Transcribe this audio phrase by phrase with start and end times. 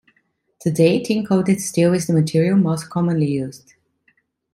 [0.59, 3.75] Today, tin-coated steel is the material most commonly used.